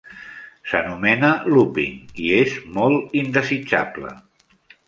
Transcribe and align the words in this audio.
S'anomena 0.71 1.29
"looping" 1.57 2.01
i 2.25 2.31
és 2.39 2.57
molt 2.79 3.17
indesitjable. 3.23 4.19